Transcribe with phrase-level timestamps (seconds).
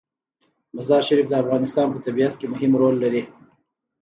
[0.75, 3.23] مزارشریف د افغانستان په طبیعت کې مهم رول لري.